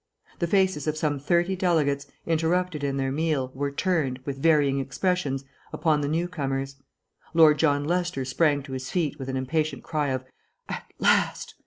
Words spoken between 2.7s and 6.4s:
in their meal, were turned, with varying expressions, upon the new